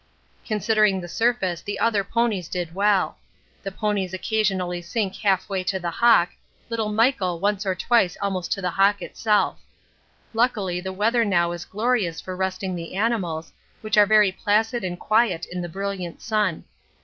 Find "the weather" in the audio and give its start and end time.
10.81-11.23